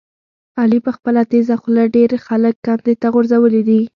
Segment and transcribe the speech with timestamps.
[0.61, 3.81] علي په خپله تېزه خوله ډېر خلک کندې ته غورځولي دي.